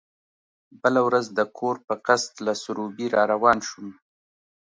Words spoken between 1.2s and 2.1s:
د کور په